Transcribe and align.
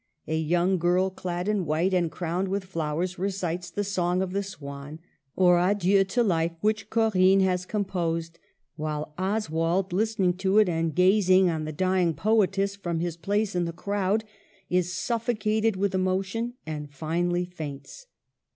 A 0.27 0.35
young 0.35 0.79
girl 0.79 1.11
clad 1.11 1.47
in 1.47 1.63
white 1.63 1.93
and 1.93 2.09
crowned 2.09 2.47
with 2.47 2.63
flow 2.63 2.97
ers 2.99 3.19
recites 3.19 3.69
the 3.69 3.83
Song 3.83 4.23
of 4.23 4.31
the 4.31 4.41
Swan, 4.41 4.97
or 5.35 5.59
adieu 5.59 6.03
to 6.03 6.23
life, 6.23 6.53
which 6.59 6.89
Corinne 6.89 7.41
has 7.41 7.67
composed, 7.67 8.39
while 8.75 9.13
Oswald, 9.19 9.93
listening 9.93 10.33
to 10.37 10.57
it 10.57 10.67
and 10.67 10.95
gazing 10.95 11.51
on 11.51 11.65
the 11.65 11.71
dying 11.71 12.15
poetess 12.15 12.75
from 12.75 12.99
his 12.99 13.15
place 13.15 13.53
in 13.53 13.65
the 13.65 13.71
crowd, 13.73 14.23
is 14.71 14.91
suffocated 14.91 15.75
with 15.75 15.93
emotion 15.93 16.55
and 16.65 16.91
finally 16.91 17.45
faints. 17.45 18.07